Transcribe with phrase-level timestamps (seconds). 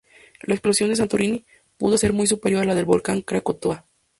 [0.41, 1.45] La explosión de Santorini
[1.77, 3.85] pudo ser muy superior a la del volcán Krakatoa.